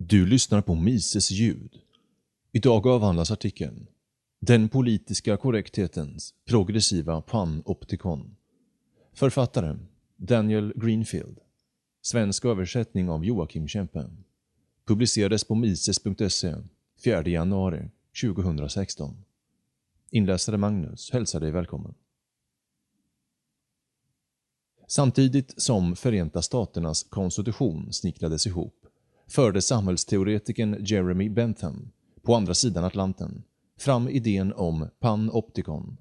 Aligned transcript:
Du 0.00 0.26
lyssnar 0.26 0.60
på 0.62 0.74
Mises 0.74 1.30
ljud. 1.30 1.78
Idag 2.52 2.86
avhandlas 2.86 3.30
artikeln 3.30 3.86
“Den 4.40 4.68
politiska 4.68 5.36
korrekthetens 5.36 6.34
progressiva 6.44 7.20
panoptikon”. 7.20 8.36
Författare 9.12 9.78
Daniel 10.16 10.72
Greenfield. 10.76 11.38
Svensk 12.02 12.44
översättning 12.44 13.10
av 13.10 13.24
Joakim 13.24 13.68
Kempe. 13.68 14.10
Publicerades 14.86 15.44
på 15.44 15.54
mises.se 15.54 16.54
4 17.04 17.28
januari 17.28 17.90
2016. 18.22 19.24
Inläsare 20.10 20.56
Magnus 20.56 21.10
hälsar 21.10 21.40
dig 21.40 21.50
välkommen. 21.50 21.94
Samtidigt 24.86 25.62
som 25.62 25.96
Förenta 25.96 26.42
Staternas 26.42 27.02
konstitution 27.02 27.92
snickrades 27.92 28.46
ihop 28.46 28.77
förde 29.28 29.62
samhällsteoretikern 29.62 30.76
Jeremy 30.80 31.28
Bentham 31.28 31.90
på 32.22 32.34
andra 32.34 32.54
sidan 32.54 32.84
Atlanten 32.84 33.42
fram 33.78 34.08
idén 34.08 34.52
om 34.52 34.88
panoptikon. 35.00 35.96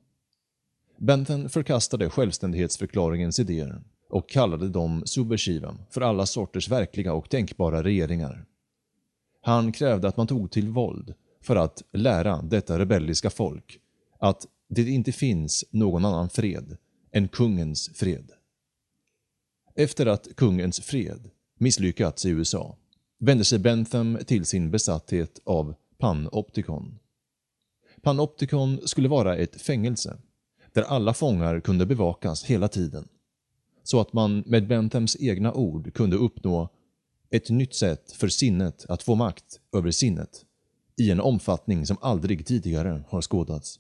Bentham 0.97 1.49
förkastade 1.49 2.09
självständighetsförklaringens 2.09 3.39
idéer 3.39 3.81
och 4.09 4.29
kallade 4.29 4.69
dem 4.69 5.03
subversiva 5.05 5.77
för 5.89 6.01
alla 6.01 6.25
sorters 6.25 6.69
verkliga 6.69 7.13
och 7.13 7.29
tänkbara 7.29 7.83
regeringar. 7.83 8.45
Han 9.41 9.71
krävde 9.71 10.07
att 10.07 10.17
man 10.17 10.27
tog 10.27 10.51
till 10.51 10.69
våld 10.69 11.13
för 11.41 11.55
att 11.55 11.83
lära 11.91 12.41
detta 12.41 12.79
rebelliska 12.79 13.29
folk 13.29 13.79
att 14.19 14.47
det 14.69 14.89
inte 14.89 15.11
finns 15.11 15.65
någon 15.71 16.05
annan 16.05 16.29
fred 16.29 16.77
än 17.11 17.27
kungens 17.27 17.89
fred. 17.93 18.31
Efter 19.75 20.05
att 20.05 20.35
kungens 20.35 20.79
fred 20.79 21.29
misslyckats 21.57 22.25
i 22.25 22.29
USA 22.29 22.77
vänder 23.19 23.43
sig 23.43 23.59
Bentham 23.59 24.17
till 24.25 24.45
sin 24.45 24.71
besatthet 24.71 25.39
av 25.43 25.75
Panopticon. 25.97 26.99
Panopticon 28.01 28.79
skulle 28.87 29.07
vara 29.07 29.37
ett 29.37 29.61
fängelse 29.61 30.17
där 30.73 30.83
alla 30.83 31.13
fångar 31.13 31.59
kunde 31.59 31.85
bevakas 31.85 32.43
hela 32.43 32.67
tiden. 32.67 33.07
Så 33.83 33.99
att 33.99 34.13
man 34.13 34.43
med 34.45 34.67
Benthams 34.67 35.17
egna 35.19 35.53
ord 35.53 35.93
kunde 35.93 36.15
uppnå 36.15 36.69
ett 37.29 37.49
nytt 37.49 37.75
sätt 37.75 38.11
för 38.11 38.27
sinnet 38.27 38.85
att 38.89 39.03
få 39.03 39.15
makt 39.15 39.59
över 39.73 39.91
sinnet 39.91 40.45
i 40.97 41.11
en 41.11 41.19
omfattning 41.19 41.85
som 41.85 41.97
aldrig 42.01 42.45
tidigare 42.45 43.03
har 43.09 43.21
skådats. 43.21 43.79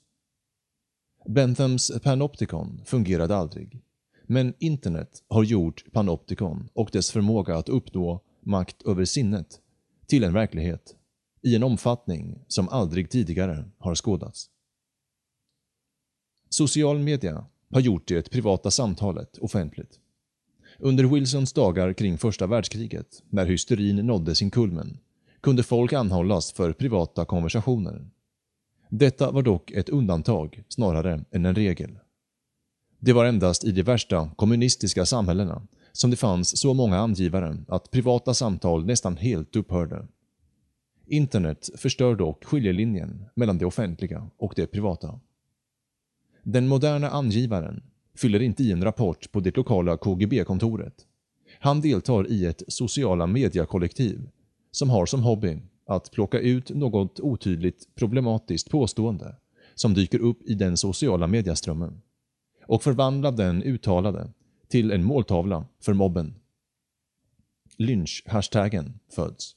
Benthams 1.25 1.91
Panopticon 2.03 2.81
fungerade 2.85 3.35
aldrig, 3.35 3.81
men 4.23 4.53
internet 4.59 5.23
har 5.27 5.43
gjort 5.43 5.83
Panopticon 5.91 6.69
och 6.73 6.89
dess 6.91 7.11
förmåga 7.11 7.57
att 7.57 7.69
uppnå 7.69 8.21
makt 8.47 8.81
över 8.81 9.05
sinnet 9.05 9.61
till 10.07 10.23
en 10.23 10.33
verklighet 10.33 10.95
i 11.41 11.55
en 11.55 11.63
omfattning 11.63 12.39
som 12.47 12.69
aldrig 12.69 13.09
tidigare 13.09 13.65
har 13.77 13.95
skådats. 13.95 14.49
Social 16.49 16.99
media 16.99 17.45
har 17.71 17.79
gjort 17.79 18.07
det 18.07 18.31
privata 18.31 18.71
samtalet 18.71 19.37
offentligt. 19.37 19.99
Under 20.79 21.03
Wilsons 21.03 21.53
dagar 21.53 21.93
kring 21.93 22.17
första 22.17 22.47
världskriget, 22.47 23.23
när 23.29 23.45
hysterin 23.45 23.95
nådde 23.95 24.35
sin 24.35 24.51
kulmen, 24.51 24.99
kunde 25.41 25.63
folk 25.63 25.93
anhållas 25.93 26.51
för 26.51 26.73
privata 26.73 27.25
konversationer. 27.25 28.09
Detta 28.89 29.31
var 29.31 29.41
dock 29.41 29.71
ett 29.71 29.89
undantag 29.89 30.63
snarare 30.69 31.25
än 31.31 31.45
en 31.45 31.55
regel. 31.55 31.99
Det 32.99 33.13
var 33.13 33.25
endast 33.25 33.63
i 33.63 33.71
de 33.71 33.83
värsta 33.83 34.31
kommunistiska 34.35 35.05
samhällena 35.05 35.67
som 35.97 36.09
det 36.09 36.17
fanns 36.17 36.57
så 36.57 36.73
många 36.73 36.97
angivare 36.97 37.57
att 37.67 37.91
privata 37.91 38.33
samtal 38.33 38.85
nästan 38.85 39.17
helt 39.17 39.55
upphörde. 39.55 40.07
Internet 41.07 41.69
förstör 41.75 42.15
dock 42.15 42.45
skiljelinjen 42.45 43.25
mellan 43.35 43.57
det 43.57 43.65
offentliga 43.65 44.29
och 44.37 44.53
det 44.55 44.67
privata. 44.67 45.19
Den 46.43 46.67
moderna 46.67 47.09
angivaren 47.09 47.83
fyller 48.17 48.41
inte 48.41 48.63
i 48.63 48.71
en 48.71 48.83
rapport 48.83 49.31
på 49.31 49.39
det 49.39 49.57
lokala 49.57 49.97
KGB-kontoret. 49.97 51.05
Han 51.59 51.81
deltar 51.81 52.31
i 52.31 52.45
ett 52.45 52.63
sociala 52.67 53.27
mediekollektiv 53.27 54.29
som 54.71 54.89
har 54.89 55.05
som 55.05 55.23
hobby 55.23 55.61
att 55.87 56.11
plocka 56.11 56.39
ut 56.39 56.69
något 56.69 57.19
otydligt 57.19 57.95
problematiskt 57.95 58.69
påstående 58.69 59.35
som 59.75 59.93
dyker 59.93 60.19
upp 60.19 60.41
i 60.41 60.53
den 60.53 60.77
sociala 60.77 61.27
medieströmmen 61.27 62.01
och 62.67 62.83
förvandla 62.83 63.31
den 63.31 63.63
uttalade 63.63 64.33
till 64.67 64.91
en 64.91 65.03
måltavla 65.03 65.65
för 65.79 65.93
mobben. 65.93 66.35
Lynch-hashtaggen 67.77 68.99
föds. 69.09 69.55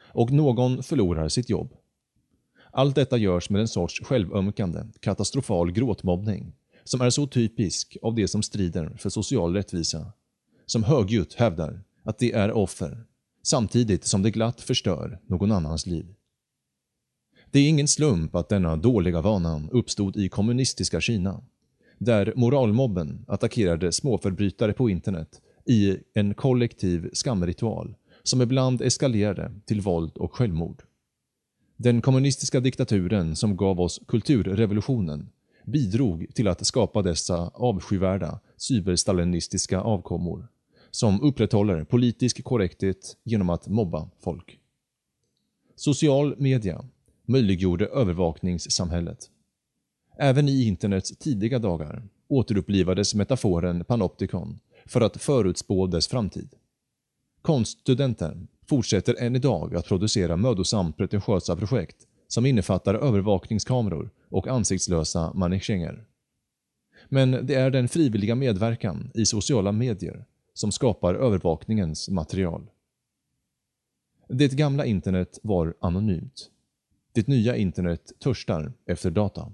Och 0.00 0.30
någon 0.30 0.82
förlorar 0.82 1.28
sitt 1.28 1.50
jobb. 1.50 1.74
Allt 2.72 2.94
detta 2.94 3.16
görs 3.16 3.50
med 3.50 3.60
en 3.60 3.68
sorts 3.68 4.00
självömkande, 4.04 4.80
katastrofal 5.00 5.72
gråtmobbning 5.72 6.52
som 6.84 7.00
är 7.00 7.10
så 7.10 7.26
typisk 7.26 7.96
av 8.02 8.14
det 8.14 8.28
som 8.28 8.42
strider 8.42 8.96
för 8.96 9.10
social 9.10 9.54
rättvisa, 9.54 10.12
som 10.66 10.84
högljutt 10.84 11.34
hävdar 11.34 11.82
att 12.02 12.18
det 12.18 12.32
är 12.32 12.52
offer, 12.52 13.04
samtidigt 13.42 14.04
som 14.04 14.22
det 14.22 14.30
glatt 14.30 14.60
förstör 14.60 15.18
någon 15.26 15.52
annans 15.52 15.86
liv. 15.86 16.14
Det 17.50 17.58
är 17.58 17.68
ingen 17.68 17.88
slump 17.88 18.34
att 18.34 18.48
denna 18.48 18.76
dåliga 18.76 19.20
vana 19.20 19.68
uppstod 19.72 20.16
i 20.16 20.28
kommunistiska 20.28 21.00
Kina 21.00 21.44
där 22.00 22.32
moralmobben 22.36 23.24
attackerade 23.28 23.92
småförbrytare 23.92 24.72
på 24.72 24.90
internet 24.90 25.40
i 25.66 25.96
en 26.14 26.34
kollektiv 26.34 27.10
skamritual 27.12 27.94
som 28.22 28.42
ibland 28.42 28.82
eskalerade 28.82 29.52
till 29.64 29.80
våld 29.80 30.16
och 30.16 30.34
självmord. 30.34 30.82
Den 31.76 32.00
kommunistiska 32.00 32.60
diktaturen 32.60 33.36
som 33.36 33.56
gav 33.56 33.80
oss 33.80 34.00
kulturrevolutionen 34.08 35.28
bidrog 35.66 36.26
till 36.34 36.48
att 36.48 36.66
skapa 36.66 37.02
dessa 37.02 37.48
avskyvärda 37.54 38.40
cyberstalinistiska 38.56 39.80
avkommor 39.80 40.48
som 40.90 41.22
upprätthåller 41.22 41.84
politisk 41.84 42.44
korrekthet 42.44 43.16
genom 43.24 43.50
att 43.50 43.68
mobba 43.68 44.10
folk. 44.18 44.58
Social 45.76 46.34
media 46.38 46.84
möjliggjorde 47.26 47.86
övervakningssamhället 47.86 49.30
Även 50.16 50.48
i 50.48 50.66
internets 50.66 51.18
tidiga 51.18 51.58
dagar 51.58 52.02
återupplivades 52.28 53.14
metaforen 53.14 53.84
panoptikon 53.84 54.60
för 54.86 55.00
att 55.00 55.16
förutspå 55.16 55.86
dess 55.86 56.08
framtid. 56.08 56.54
Konststudenter 57.42 58.46
fortsätter 58.66 59.14
än 59.18 59.36
idag 59.36 59.76
att 59.76 59.86
producera 59.86 60.36
mödosamt 60.36 60.96
pretentiösa 60.96 61.56
projekt 61.56 62.06
som 62.28 62.46
innefattar 62.46 62.94
övervakningskameror 62.94 64.10
och 64.28 64.48
ansiktslösa 64.48 65.32
mannekänger. 65.34 66.04
Men 67.08 67.46
det 67.46 67.54
är 67.54 67.70
den 67.70 67.88
frivilliga 67.88 68.34
medverkan 68.34 69.10
i 69.14 69.26
sociala 69.26 69.72
medier 69.72 70.24
som 70.54 70.72
skapar 70.72 71.14
övervakningens 71.14 72.08
material. 72.08 72.70
Det 74.28 74.52
gamla 74.52 74.84
internet 74.84 75.38
var 75.42 75.74
anonymt. 75.80 76.50
Det 77.12 77.28
nya 77.28 77.56
internet 77.56 78.12
törstar 78.18 78.72
efter 78.86 79.10
data. 79.10 79.52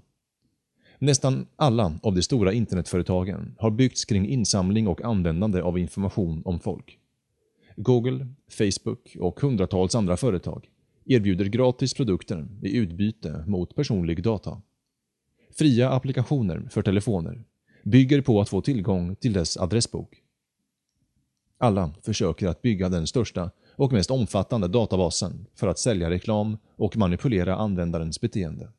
Nästan 0.99 1.47
alla 1.55 1.99
av 2.03 2.15
de 2.15 2.21
stora 2.21 2.53
internetföretagen 2.53 3.55
har 3.57 3.71
byggts 3.71 4.05
kring 4.05 4.27
insamling 4.27 4.87
och 4.87 5.01
användande 5.01 5.61
av 5.61 5.79
information 5.79 6.41
om 6.45 6.59
folk. 6.59 6.99
Google, 7.75 8.27
Facebook 8.49 9.17
och 9.19 9.39
hundratals 9.39 9.95
andra 9.95 10.17
företag 10.17 10.69
erbjuder 11.05 11.45
gratis 11.45 11.93
produkter 11.93 12.47
i 12.61 12.77
utbyte 12.77 13.43
mot 13.47 13.75
personlig 13.75 14.23
data. 14.23 14.61
Fria 15.57 15.89
applikationer 15.89 16.67
för 16.71 16.81
telefoner 16.81 17.43
bygger 17.83 18.21
på 18.21 18.41
att 18.41 18.49
få 18.49 18.61
tillgång 18.61 19.15
till 19.15 19.33
dess 19.33 19.57
adressbok. 19.57 20.21
Alla 21.57 21.93
försöker 22.01 22.47
att 22.47 22.61
bygga 22.61 22.89
den 22.89 23.07
största 23.07 23.51
och 23.75 23.93
mest 23.93 24.11
omfattande 24.11 24.67
databasen 24.67 25.45
för 25.55 25.67
att 25.67 25.79
sälja 25.79 26.09
reklam 26.09 26.57
och 26.75 26.97
manipulera 26.97 27.55
användarens 27.55 28.21
beteende. 28.21 28.71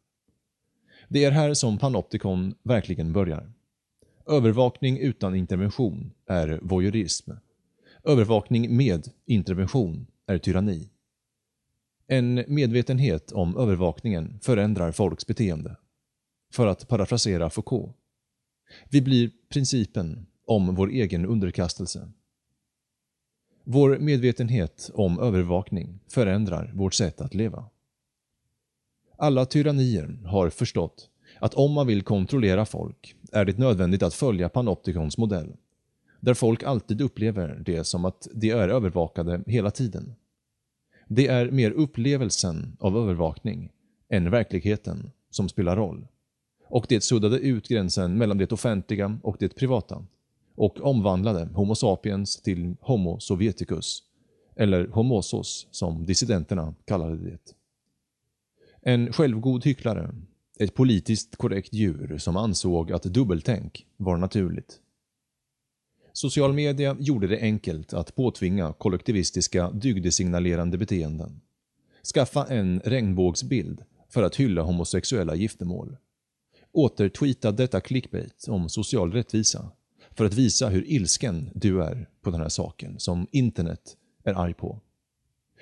Det 1.08 1.24
är 1.24 1.30
här 1.30 1.54
som 1.54 1.78
Panopticon 1.78 2.54
verkligen 2.62 3.12
börjar. 3.12 3.52
Övervakning 4.26 4.98
utan 4.98 5.34
intervention 5.34 6.12
är 6.26 6.58
voyeurism. 6.62 7.30
Övervakning 8.04 8.76
med 8.76 9.08
intervention 9.26 10.06
är 10.26 10.38
tyranni. 10.38 10.90
En 12.06 12.44
medvetenhet 12.48 13.32
om 13.32 13.56
övervakningen 13.56 14.38
förändrar 14.42 14.92
folks 14.92 15.26
beteende. 15.26 15.76
För 16.52 16.66
att 16.66 16.88
parafrasera 16.88 17.50
Foucault. 17.50 17.96
Vi 18.90 19.02
blir 19.02 19.30
principen 19.48 20.26
om 20.46 20.74
vår 20.74 20.90
egen 20.90 21.26
underkastelse. 21.26 22.12
Vår 23.64 23.98
medvetenhet 23.98 24.90
om 24.94 25.20
övervakning 25.20 26.00
förändrar 26.08 26.72
vårt 26.74 26.94
sätt 26.94 27.20
att 27.20 27.34
leva. 27.34 27.70
Alla 29.20 29.46
tyrannier 29.46 30.18
har 30.26 30.50
förstått 30.50 31.08
att 31.40 31.54
om 31.54 31.72
man 31.72 31.86
vill 31.86 32.02
kontrollera 32.02 32.66
folk 32.66 33.14
är 33.32 33.44
det 33.44 33.58
nödvändigt 33.58 34.02
att 34.02 34.14
följa 34.14 34.48
Panoptikons 34.48 35.18
modell, 35.18 35.56
där 36.20 36.34
folk 36.34 36.62
alltid 36.62 37.00
upplever 37.00 37.62
det 37.66 37.84
som 37.84 38.04
att 38.04 38.28
de 38.34 38.50
är 38.50 38.68
övervakade 38.68 39.42
hela 39.46 39.70
tiden. 39.70 40.14
Det 41.08 41.26
är 41.26 41.50
mer 41.50 41.70
upplevelsen 41.70 42.76
av 42.80 42.96
övervakning 42.96 43.72
än 44.08 44.30
verkligheten 44.30 45.10
som 45.30 45.48
spelar 45.48 45.76
roll. 45.76 46.06
Och 46.68 46.86
det 46.88 47.00
suddade 47.00 47.38
ut 47.38 47.68
gränsen 47.68 48.18
mellan 48.18 48.38
det 48.38 48.52
offentliga 48.52 49.18
och 49.22 49.36
det 49.38 49.56
privata 49.56 50.06
och 50.56 50.80
omvandlade 50.80 51.48
Homo 51.54 51.74
sapiens 51.74 52.42
till 52.42 52.76
Homo 52.80 53.20
sovieticus, 53.20 54.02
eller 54.56 54.86
homosos 54.86 55.68
som 55.70 56.06
dissidenterna 56.06 56.74
kallade 56.84 57.16
det. 57.16 57.57
En 58.80 59.12
självgod 59.12 59.64
hycklare, 59.64 60.14
ett 60.58 60.74
politiskt 60.74 61.36
korrekt 61.36 61.72
djur 61.72 62.18
som 62.18 62.36
ansåg 62.36 62.92
att 62.92 63.02
dubbeltänk 63.02 63.86
var 63.96 64.16
naturligt. 64.16 64.80
Social 66.12 66.52
media 66.52 66.96
gjorde 67.00 67.26
det 67.26 67.40
enkelt 67.40 67.92
att 67.92 68.14
påtvinga 68.14 68.72
kollektivistiska 68.72 69.70
dygdesignalerande 69.70 70.78
beteenden. 70.78 71.40
Skaffa 72.14 72.46
en 72.46 72.80
regnbågsbild 72.84 73.84
för 74.08 74.22
att 74.22 74.36
hylla 74.36 74.62
homosexuella 74.62 75.34
giftermål. 75.34 75.96
Återtweeta 76.72 77.52
detta 77.52 77.80
clickbait 77.80 78.48
om 78.48 78.68
social 78.68 79.12
rättvisa 79.12 79.70
för 80.10 80.24
att 80.24 80.34
visa 80.34 80.68
hur 80.68 80.90
ilsken 80.90 81.50
du 81.54 81.82
är 81.82 82.08
på 82.20 82.30
den 82.30 82.40
här 82.40 82.48
saken 82.48 82.98
som 82.98 83.26
internet 83.32 83.96
är 84.24 84.34
arg 84.34 84.54
på. 84.54 84.80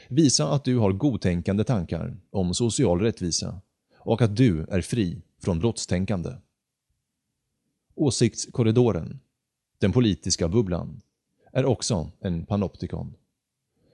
Visa 0.09 0.53
att 0.53 0.65
du 0.65 0.79
har 0.79 0.93
godtänkande 0.93 1.65
tankar 1.65 2.17
om 2.31 2.55
social 2.55 3.01
rättvisa 3.01 3.61
och 3.99 4.23
att 4.23 4.37
du 4.37 4.67
är 4.71 4.81
fri 4.81 5.23
från 5.43 5.59
brottstänkande. 5.59 6.31
Åsiktskorridoren, 7.95 9.21
den 9.79 9.93
politiska 9.93 10.49
bubblan, 10.49 11.01
är 11.53 11.65
också 11.65 12.11
en 12.21 12.47
panoptikon. 12.47 13.15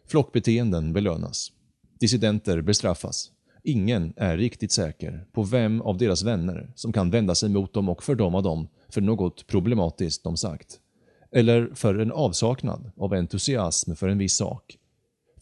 Flockbeteenden 0.06 0.92
belönas. 0.92 1.52
Dissidenter 1.98 2.60
bestraffas. 2.60 3.30
Ingen 3.64 4.12
är 4.16 4.36
riktigt 4.36 4.72
säker 4.72 5.26
på 5.32 5.42
vem 5.42 5.82
av 5.82 5.98
deras 5.98 6.22
vänner 6.22 6.72
som 6.74 6.92
kan 6.92 7.10
vända 7.10 7.34
sig 7.34 7.48
mot 7.48 7.72
dem 7.72 7.88
och 7.88 8.02
fördöma 8.02 8.40
dem 8.40 8.68
för 8.88 9.00
något 9.00 9.46
problematiskt 9.46 10.24
de 10.24 10.36
sagt. 10.36 10.80
Eller 11.30 11.70
för 11.74 11.98
en 11.98 12.12
avsaknad 12.12 12.92
av 12.96 13.12
entusiasm 13.12 13.94
för 13.94 14.08
en 14.08 14.18
viss 14.18 14.34
sak. 14.34 14.78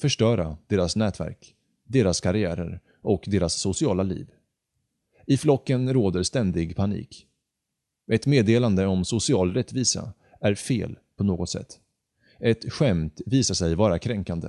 Förstöra 0.01 0.57
deras 0.67 0.97
nätverk, 0.97 1.55
deras 1.85 2.21
karriärer 2.21 2.81
och 3.03 3.25
deras 3.27 3.55
sociala 3.55 4.03
liv. 4.03 4.31
I 5.27 5.37
flocken 5.37 5.93
råder 5.93 6.23
ständig 6.23 6.77
panik. 6.77 7.27
Ett 8.11 8.27
meddelande 8.27 8.87
om 8.87 9.05
social 9.05 9.55
rättvisa 9.55 10.13
är 10.41 10.55
fel 10.55 10.99
på 11.17 11.25
något 11.25 11.51
sätt. 11.51 11.81
Ett 12.39 12.73
skämt 12.73 13.21
visar 13.27 13.55
sig 13.55 13.75
vara 13.75 13.99
kränkande. 13.99 14.49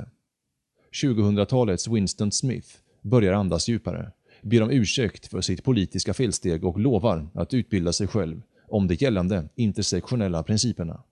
2000-talets 1.04 1.88
Winston 1.88 2.32
Smith 2.32 2.70
börjar 3.02 3.34
andas 3.34 3.68
djupare, 3.68 4.12
ber 4.42 4.62
om 4.62 4.72
ursäkt 4.72 5.28
för 5.28 5.42
sitt 5.42 5.64
politiska 5.64 6.14
felsteg 6.14 6.66
och 6.66 6.80
lovar 6.80 7.28
att 7.34 7.54
utbilda 7.54 7.94
sig 7.94 8.08
själv 8.08 8.42
om 8.68 8.88
de 8.88 8.96
gällande 8.96 9.50
intersektionella 9.56 10.44
principerna. 10.44 11.04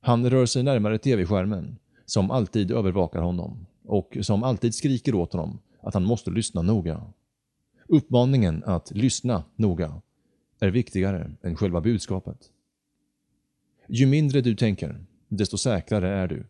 Han 0.00 0.30
rör 0.30 0.46
sig 0.46 0.62
närmare 0.62 0.98
tv-skärmen, 0.98 1.78
som 2.06 2.30
alltid 2.30 2.70
övervakar 2.70 3.22
honom 3.22 3.66
och 3.84 4.16
som 4.22 4.42
alltid 4.42 4.74
skriker 4.74 5.14
åt 5.14 5.32
honom 5.32 5.58
att 5.80 5.94
han 5.94 6.04
måste 6.04 6.30
lyssna 6.30 6.62
noga. 6.62 7.02
Uppmaningen 7.88 8.62
att 8.66 8.90
lyssna 8.90 9.44
noga 9.56 10.02
är 10.60 10.68
viktigare 10.68 11.32
än 11.42 11.56
själva 11.56 11.80
budskapet. 11.80 12.50
Ju 13.88 14.06
mindre 14.06 14.40
du 14.40 14.54
tänker, 14.54 15.04
desto 15.28 15.58
säkrare 15.58 16.08
är 16.08 16.28
du. 16.28 16.46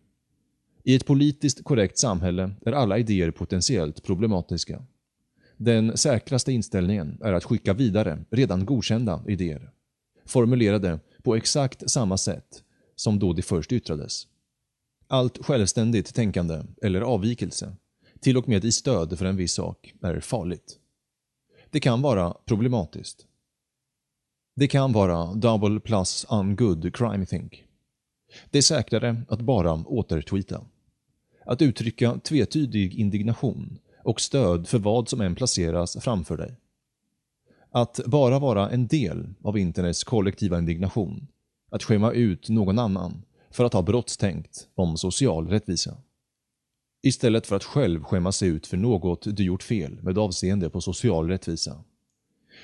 I 0.82 0.94
ett 0.94 1.06
politiskt 1.06 1.64
korrekt 1.64 1.98
samhälle 1.98 2.50
är 2.66 2.72
alla 2.72 2.98
idéer 2.98 3.30
potentiellt 3.30 4.02
problematiska. 4.02 4.82
Den 5.56 5.96
säkraste 5.96 6.52
inställningen 6.52 7.18
är 7.22 7.32
att 7.32 7.44
skicka 7.44 7.74
vidare 7.74 8.24
redan 8.30 8.66
godkända 8.66 9.24
idéer, 9.26 9.70
formulerade 10.24 11.00
på 11.22 11.36
exakt 11.36 11.90
samma 11.90 12.16
sätt 12.16 12.62
som 12.96 13.18
då 13.18 13.32
de 13.32 13.42
först 13.42 13.72
yttrades. 13.72 14.26
Allt 15.08 15.44
självständigt 15.44 16.14
tänkande 16.14 16.62
eller 16.82 17.00
avvikelse, 17.00 17.76
till 18.20 18.36
och 18.36 18.48
med 18.48 18.64
i 18.64 18.72
stöd 18.72 19.18
för 19.18 19.24
en 19.26 19.36
viss 19.36 19.52
sak, 19.52 19.94
är 20.02 20.20
farligt. 20.20 20.78
Det 21.70 21.80
kan 21.80 22.02
vara 22.02 22.34
problematiskt. 22.44 23.26
Det 24.56 24.68
kan 24.68 24.92
vara 24.92 25.34
double 25.34 25.80
plus 25.80 26.26
ungood 26.30 26.96
crime 26.96 27.26
think. 27.26 27.64
Det 28.50 28.58
är 28.58 28.62
säkrare 28.62 29.22
att 29.28 29.40
bara 29.40 29.72
återtweeta. 29.72 30.60
Att 31.44 31.62
uttrycka 31.62 32.20
tvetydig 32.24 32.94
indignation 32.94 33.78
och 34.04 34.20
stöd 34.20 34.68
för 34.68 34.78
vad 34.78 35.08
som 35.08 35.20
än 35.20 35.34
placeras 35.34 35.96
framför 36.00 36.36
dig. 36.36 36.56
Att 37.70 38.00
bara 38.06 38.38
vara 38.38 38.70
en 38.70 38.86
del 38.86 39.34
av 39.42 39.58
internets 39.58 40.04
kollektiva 40.04 40.58
indignation. 40.58 41.26
Att 41.70 41.82
skämma 41.82 42.12
ut 42.12 42.48
någon 42.48 42.78
annan 42.78 43.22
för 43.50 43.64
att 43.64 43.72
ha 43.72 43.82
brottstänkt 43.82 44.68
om 44.74 44.96
social 44.96 45.48
rättvisa. 45.48 45.96
Istället 47.02 47.46
för 47.46 47.56
att 47.56 47.64
själv 47.64 48.04
skämma 48.04 48.32
sig 48.32 48.48
ut 48.48 48.66
för 48.66 48.76
något 48.76 49.36
du 49.36 49.44
gjort 49.44 49.62
fel 49.62 50.02
med 50.02 50.18
avseende 50.18 50.70
på 50.70 50.80
social 50.80 51.28
rättvisa. 51.28 51.84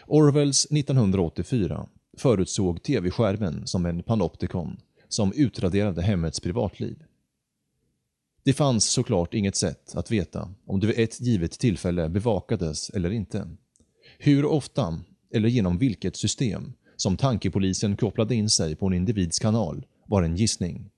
Orwells 0.07 0.67
1984 0.71 1.87
förutsåg 2.19 2.83
tv-skärmen 2.83 3.67
som 3.67 3.87
en 3.87 4.03
panoptikon 4.03 4.81
som 5.09 5.33
utraderade 5.37 6.03
hemmets 6.03 6.41
privatliv. 6.41 7.05
Det 8.45 8.53
fanns 8.53 8.85
såklart 8.85 9.35
inget 9.35 9.57
sätt 9.57 9.95
att 9.95 10.11
veta 10.11 10.55
om 10.67 10.81
du 10.81 10.87
vid 10.87 10.99
ett 10.99 11.21
givet 11.21 11.53
tillfälle 11.53 12.09
bevakades 12.09 12.91
eller 12.91 13.11
inte. 13.11 13.49
Hur 14.19 14.45
ofta, 14.45 15.01
eller 15.35 15.49
genom 15.49 15.79
vilket 15.79 16.17
system, 16.17 16.73
som 16.97 17.17
tankepolisen 17.17 17.97
kopplade 17.97 18.35
in 18.35 18.51
sig 18.51 18.77
på 18.77 18.87
en 18.87 18.93
individs 18.93 19.39
kanal 19.39 19.87
var 20.13 20.23
en 20.23 20.37
gissning. 20.37 20.91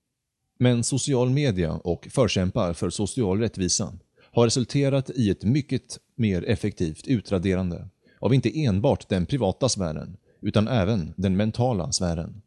Men 0.58 0.84
social 0.84 1.30
media 1.30 1.72
och 1.72 2.08
förkämpar 2.10 2.72
för 2.72 2.90
social 2.90 3.38
rättvisa 3.38 3.92
har 4.32 4.44
resulterat 4.44 5.10
i 5.10 5.30
ett 5.30 5.44
mycket 5.44 5.98
mer 6.14 6.44
effektivt 6.44 7.08
utraderande 7.08 7.88
av 8.20 8.34
inte 8.34 8.64
enbart 8.64 9.08
den 9.08 9.26
privata 9.26 9.68
sfären, 9.68 10.16
utan 10.40 10.68
även 10.68 11.14
den 11.16 11.36
mentala 11.36 11.92
sfären. 11.92 12.42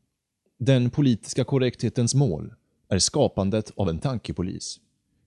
Den 0.59 0.89
politiska 0.89 1.43
korrekthetens 1.43 2.15
mål 2.15 2.53
är 2.89 2.99
skapandet 2.99 3.71
av 3.75 3.89
en 3.89 3.99
tankepolis. 3.99 4.79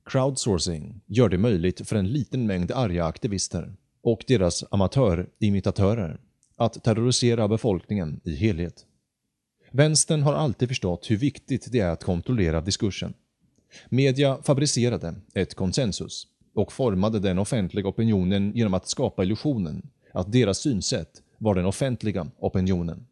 Crowdsourcing 0.04 1.00
gör 1.06 1.28
det 1.28 1.38
möjligt 1.38 1.88
för 1.88 1.96
en 1.96 2.08
liten 2.08 2.46
mängd 2.46 2.72
arga 2.72 3.04
aktivister 3.04 3.74
och 4.02 4.24
deras 4.26 4.64
amatörimitatörer 4.70 6.20
att 6.56 6.84
terrorisera 6.84 7.48
befolkningen 7.48 8.20
i 8.24 8.34
helhet. 8.34 8.86
Vänstern 9.70 10.22
har 10.22 10.34
alltid 10.34 10.68
förstått 10.68 11.10
hur 11.10 11.16
viktigt 11.16 11.72
det 11.72 11.78
är 11.80 11.90
att 11.90 12.04
kontrollera 12.04 12.60
diskursen. 12.60 13.14
Media 13.88 14.42
fabricerade 14.42 15.14
ett 15.34 15.54
konsensus 15.54 16.26
och 16.54 16.72
formade 16.72 17.18
den 17.18 17.38
offentliga 17.38 17.88
opinionen 17.88 18.52
genom 18.54 18.74
att 18.74 18.88
skapa 18.88 19.22
illusionen 19.22 19.90
att 20.12 20.32
deras 20.32 20.58
synsätt 20.58 21.22
var 21.38 21.54
den 21.54 21.66
offentliga 21.66 22.30
opinionen. 22.38 23.06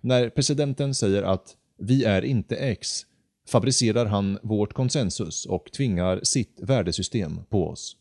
När 0.00 0.30
presidenten 0.30 0.94
säger 0.94 1.22
att 1.22 1.56
“vi 1.78 2.04
är 2.04 2.22
inte 2.22 2.56
X” 2.56 3.06
fabricerar 3.48 4.06
han 4.06 4.38
vårt 4.42 4.72
konsensus 4.72 5.46
och 5.46 5.72
tvingar 5.72 6.20
sitt 6.22 6.60
värdesystem 6.62 7.40
på 7.48 7.68
oss. 7.68 7.96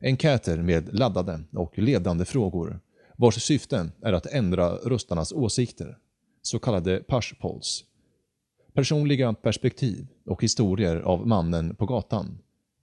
Enkäter 0.00 0.62
med 0.62 0.94
laddade 0.98 1.40
och 1.52 1.78
ledande 1.78 2.24
frågor 2.24 2.80
vars 3.16 3.42
syfte 3.42 3.90
är 4.02 4.12
att 4.12 4.26
ändra 4.26 4.68
röstarnas 4.68 5.32
åsikter, 5.32 5.98
så 6.42 6.58
kallade 6.58 7.02
push 7.08 7.34
polls. 7.40 7.84
Personliga 8.72 9.34
perspektiv 9.34 10.06
och 10.26 10.42
historier 10.42 10.96
av 10.96 11.26
mannen 11.26 11.74
på 11.76 11.86
gatan 11.86 12.38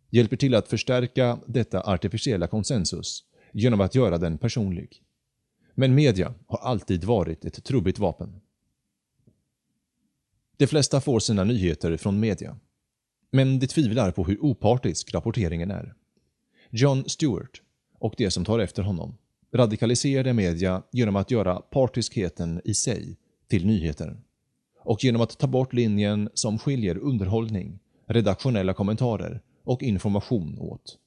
hjälper 0.10 0.38
till 0.38 0.56
att 0.56 0.68
förstärka 0.68 1.40
detta 1.46 1.82
artificiella 1.82 2.48
konsensus 2.48 3.24
genom 3.52 3.82
att 3.82 3.96
göra 3.96 4.18
den 4.18 4.38
personlig. 4.38 5.04
Men 5.76 5.96
media 5.96 6.34
har 6.48 6.58
alltid 6.58 7.04
varit 7.04 7.46
ett 7.46 7.64
trubbigt 7.64 8.00
vapen. 8.00 8.42
De 10.58 10.68
flesta 10.68 11.02
får 11.02 11.20
sina 11.20 11.44
nyheter 11.44 11.98
från 11.98 12.20
media. 12.20 12.60
Men 13.32 13.60
de 13.60 13.68
tvivlar 13.68 14.12
på 14.12 14.24
hur 14.24 14.44
opartisk 14.44 15.14
rapporteringen 15.14 15.72
är. 15.72 15.94
John 16.70 17.04
Stewart 17.10 17.62
och 18.00 18.14
de 18.18 18.32
som 18.32 18.46
tar 18.46 18.60
efter 18.60 18.84
honom 18.84 19.18
radikaliserade 19.54 20.34
media 20.34 20.84
genom 20.92 21.16
att 21.16 21.32
göra 21.32 21.56
partiskheten 21.56 22.62
i 22.64 22.74
sig 22.74 23.18
till 23.50 23.66
nyheter 23.66 24.18
och 24.80 25.04
genom 25.04 25.22
att 25.22 25.38
ta 25.38 25.48
bort 25.48 25.74
linjen 25.74 26.30
som 26.34 26.60
skiljer 26.60 26.98
underhållning, 26.98 27.80
redaktionella 28.06 28.74
kommentarer 28.74 29.42
och 29.64 29.84
information 29.84 30.60
åt. 30.60 30.98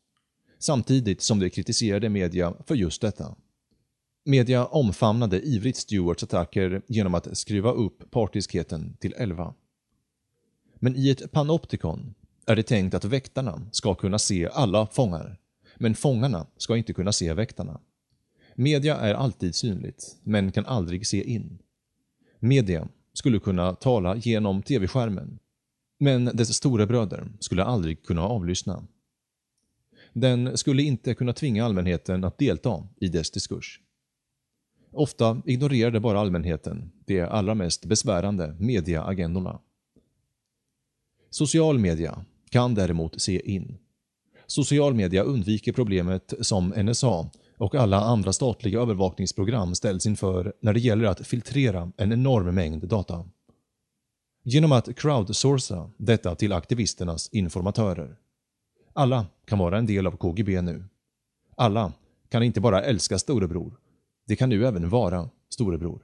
Samtidigt 0.59 1.23
som 1.23 1.41
de 1.41 1.51
kritiserade 1.51 2.09
media 2.09 2.55
för 2.67 2.75
just 2.75 3.01
detta. 3.01 3.37
Media 4.25 4.67
omfamnade 4.67 5.41
ivrigt 5.41 5.79
Stewarts 5.79 6.23
attacker 6.23 6.83
genom 6.87 7.15
att 7.15 7.39
skruva 7.39 7.73
upp 7.73 8.11
partiskheten 8.11 8.97
till 9.01 9.15
11. 9.17 9.55
Men 10.75 10.97
i 10.97 11.11
ett 11.11 11.33
panoptikon 11.33 12.15
är 12.47 12.57
det 12.57 12.63
tänkt 12.63 12.95
att 12.95 13.05
väktarna 13.05 13.63
ska 13.73 13.95
kunna 13.95 14.19
se 14.19 14.49
alla 14.53 14.87
fångar, 14.87 15.39
men 15.77 15.95
fångarna 15.95 16.47
ska 16.57 16.77
inte 16.77 16.93
kunna 16.93 17.13
se 17.13 17.33
väktarna. 17.33 17.81
Media 18.55 18.97
är 18.97 19.15
alltid 19.15 19.55
synligt, 19.55 20.17
men 20.23 20.53
kan 20.53 20.67
aldrig 20.67 21.07
se 21.07 21.25
in. 21.25 21.59
Media 22.45 22.89
skulle 23.13 23.39
kunna 23.39 23.75
tala 23.75 24.17
genom 24.17 24.63
tv-skärmen, 24.63 25.39
men 25.99 26.25
dess 26.25 26.55
storebröder 26.55 27.33
skulle 27.41 27.65
aldrig 27.65 28.03
kunna 28.03 28.23
avlyssna. 28.23 28.87
Den 30.13 30.57
skulle 30.57 30.83
inte 30.83 31.15
kunna 31.15 31.33
tvinga 31.33 31.65
allmänheten 31.65 32.25
att 32.25 32.39
delta 32.39 32.89
i 33.01 33.09
dess 33.09 33.31
diskurs. 33.31 33.81
Ofta 34.93 35.43
ignorerade 35.47 36.01
bara 36.01 36.21
allmänheten 36.21 36.93
de 37.07 37.21
allra 37.21 37.55
mest 37.55 37.85
besvärande 37.85 38.57
mediaagendorna. 38.59 39.61
Social 41.31 41.79
media 41.79 42.25
kan 42.51 42.75
däremot 42.75 43.21
se 43.21 43.51
in. 43.51 43.79
Social 44.47 44.95
media 44.95 45.23
undviker 45.23 45.73
problemet 45.73 46.35
som 46.41 46.69
NSA 46.69 47.31
och 47.63 47.75
alla 47.75 48.01
andra 48.01 48.33
statliga 48.33 48.81
övervakningsprogram 48.81 49.75
ställs 49.75 50.07
inför 50.07 50.53
när 50.61 50.73
det 50.73 50.81
gäller 50.81 51.05
att 51.05 51.27
filtrera 51.27 51.93
en 51.97 52.13
enorm 52.13 52.55
mängd 52.55 52.89
data. 52.89 53.25
Genom 54.45 54.73
att 54.73 54.97
crowdsourca 54.97 55.91
detta 55.97 56.35
till 56.35 56.53
aktivisternas 56.53 57.29
informatörer. 57.33 58.17
Alla 58.93 59.27
kan 59.47 59.59
vara 59.59 59.79
en 59.79 59.87
del 59.87 60.07
av 60.07 60.17
KGB 60.17 60.61
nu. 60.61 60.85
Alla 61.57 61.93
kan 62.29 62.43
inte 62.43 62.61
bara 62.61 62.83
älska 62.83 63.19
storebror, 63.19 63.79
det 64.27 64.37
kan 64.37 64.49
nu 64.49 64.67
även 64.67 64.89
vara 64.89 65.31
storebror. 65.49 66.03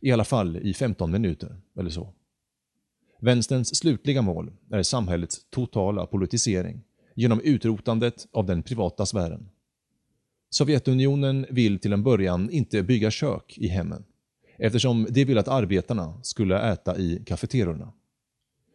I 0.00 0.12
alla 0.12 0.24
fall 0.24 0.56
i 0.56 0.74
15 0.74 1.10
minuter 1.10 1.60
eller 1.78 1.90
så. 1.90 2.12
Vänsterns 3.20 3.76
slutliga 3.76 4.22
mål 4.22 4.52
är 4.70 4.82
samhällets 4.82 5.50
totala 5.50 6.06
politisering 6.06 6.82
genom 7.14 7.40
utrotandet 7.40 8.26
av 8.32 8.46
den 8.46 8.62
privata 8.62 9.06
sfären. 9.06 9.51
Sovjetunionen 10.54 11.46
vill 11.50 11.78
till 11.78 11.92
en 11.92 12.02
början 12.02 12.50
inte 12.50 12.82
bygga 12.82 13.10
kök 13.10 13.58
i 13.58 13.68
hemmen 13.68 14.04
eftersom 14.58 15.06
de 15.10 15.24
vill 15.24 15.38
att 15.38 15.48
arbetarna 15.48 16.20
skulle 16.22 16.72
äta 16.72 16.98
i 16.98 17.22
kafeterorna. 17.26 17.92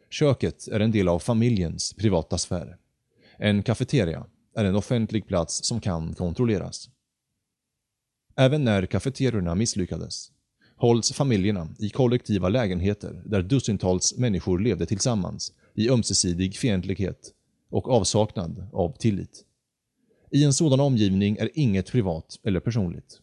Köket 0.10 0.67
är 0.67 0.79
en 0.79 0.91
del 0.91 1.07
av 1.07 1.19
familjens 1.19 1.93
privata 1.93 2.38
sfär. 2.38 2.77
En 3.38 3.63
kafeteria 3.63 4.25
är 4.55 4.65
en 4.65 4.75
offentlig 4.75 5.27
plats 5.27 5.63
som 5.65 5.81
kan 5.81 6.13
kontrolleras. 6.13 6.89
Även 8.36 8.63
när 8.63 8.86
kafeterorna 8.86 9.55
misslyckades 9.55 10.31
hålls 10.75 11.12
familjerna 11.12 11.69
i 11.79 11.89
kollektiva 11.89 12.50
lägenheter 12.50 13.22
där 13.25 13.41
dussintals 13.41 14.17
människor 14.17 14.60
levde 14.60 14.86
tillsammans 14.86 15.53
i 15.75 15.89
ömsesidig 15.89 16.55
fientlighet 16.55 17.34
och 17.69 17.89
avsaknad 17.89 18.69
av 18.74 18.98
tillit. 18.98 19.47
I 20.31 20.43
en 20.43 20.53
sådan 20.53 20.79
omgivning 20.79 21.38
är 21.38 21.50
inget 21.53 21.91
privat 21.91 22.39
eller 22.43 22.60
personligt. 22.60 23.22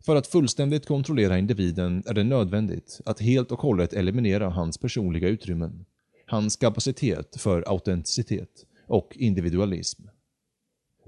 För 0.00 0.16
att 0.16 0.26
fullständigt 0.26 0.86
kontrollera 0.86 1.38
individen 1.38 2.02
är 2.06 2.14
det 2.14 2.24
nödvändigt 2.24 3.00
att 3.04 3.20
helt 3.20 3.52
och 3.52 3.60
hållet 3.60 3.92
eliminera 3.92 4.48
hans 4.50 4.78
personliga 4.78 5.28
utrymmen, 5.28 5.84
hans 6.26 6.56
kapacitet 6.56 7.36
för 7.40 7.68
autenticitet 7.68 8.66
och 8.86 9.16
individualism. 9.16 10.02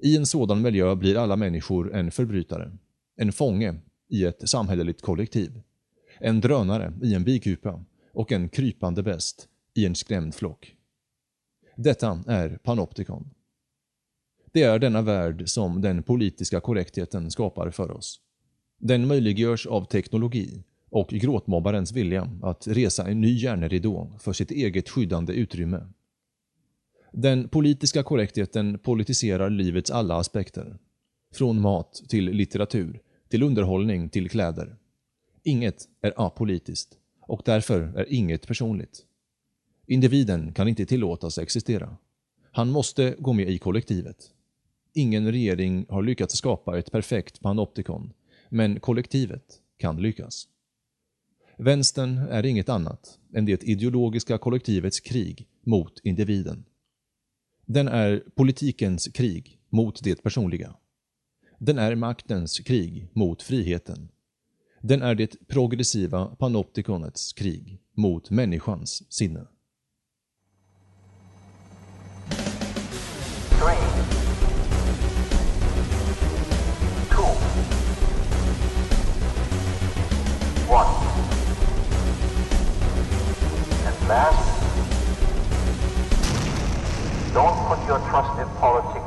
I 0.02 0.16
en 0.16 0.26
sådan 0.26 0.62
miljö 0.62 0.94
blir 0.94 1.16
alla 1.16 1.36
människor 1.36 1.94
en 1.94 2.10
förbrytare, 2.10 2.72
en 3.16 3.32
fånge 3.32 3.74
i 4.08 4.24
ett 4.24 4.48
samhälleligt 4.48 5.02
kollektiv, 5.02 5.60
en 6.20 6.40
drönare 6.40 6.92
i 7.02 7.14
en 7.14 7.24
bikupa 7.24 7.84
och 8.12 8.32
en 8.32 8.48
krypande 8.48 9.02
bäst 9.02 9.48
i 9.74 9.86
en 9.86 9.94
skrämd 9.94 10.34
flock. 10.34 10.74
Detta 11.76 12.24
är 12.26 12.58
Panopticon. 12.62 13.30
Det 14.56 14.62
är 14.62 14.78
denna 14.78 15.02
värld 15.02 15.48
som 15.48 15.80
den 15.80 16.02
politiska 16.02 16.60
korrektheten 16.60 17.30
skapar 17.30 17.70
för 17.70 17.90
oss. 17.90 18.20
Den 18.78 19.06
möjliggörs 19.06 19.66
av 19.66 19.84
teknologi 19.84 20.64
och 20.90 21.08
gråtmobbarens 21.08 21.92
vilja 21.92 22.30
att 22.42 22.66
resa 22.66 23.06
en 23.06 23.20
ny 23.20 23.32
järnridå 23.32 24.12
för 24.20 24.32
sitt 24.32 24.50
eget 24.50 24.88
skyddande 24.88 25.32
utrymme. 25.32 25.86
Den 27.12 27.48
politiska 27.48 28.02
korrektheten 28.02 28.78
politiserar 28.78 29.50
livets 29.50 29.90
alla 29.90 30.16
aspekter. 30.16 30.78
Från 31.34 31.60
mat 31.60 32.02
till 32.08 32.24
litteratur, 32.24 33.00
till 33.28 33.42
underhållning 33.42 34.08
till 34.08 34.30
kläder. 34.30 34.76
Inget 35.42 35.84
är 36.00 36.12
apolitiskt 36.16 36.98
och 37.20 37.42
därför 37.44 37.80
är 37.80 38.12
inget 38.12 38.46
personligt. 38.46 39.04
Individen 39.86 40.52
kan 40.52 40.68
inte 40.68 40.86
tillåtas 40.86 41.38
existera. 41.38 41.96
Han 42.52 42.70
måste 42.70 43.14
gå 43.18 43.32
med 43.32 43.50
i 43.50 43.58
kollektivet. 43.58 44.32
Ingen 44.98 45.32
regering 45.32 45.86
har 45.88 46.02
lyckats 46.02 46.36
skapa 46.36 46.78
ett 46.78 46.92
perfekt 46.92 47.40
panoptikon, 47.40 48.12
men 48.48 48.80
kollektivet 48.80 49.60
kan 49.78 50.02
lyckas. 50.02 50.48
Vänstern 51.58 52.18
är 52.18 52.46
inget 52.46 52.68
annat 52.68 53.18
än 53.34 53.44
det 53.44 53.62
ideologiska 53.62 54.38
kollektivets 54.38 55.00
krig 55.00 55.48
mot 55.64 56.00
individen. 56.04 56.64
Den 57.66 57.88
är 57.88 58.22
politikens 58.34 59.08
krig 59.08 59.58
mot 59.68 60.04
det 60.04 60.22
personliga. 60.22 60.76
Den 61.58 61.78
är 61.78 61.94
maktens 61.94 62.58
krig 62.58 63.08
mot 63.12 63.42
friheten. 63.42 64.08
Den 64.82 65.02
är 65.02 65.14
det 65.14 65.48
progressiva 65.48 66.26
panoptikonets 66.26 67.32
krig 67.32 67.78
mot 67.94 68.30
människans 68.30 69.12
sinne. 69.12 69.46
Don't 87.34 87.58
put 87.68 87.86
your 87.86 87.98
trust 88.08 88.40
in 88.40 88.48
politics 88.56 89.05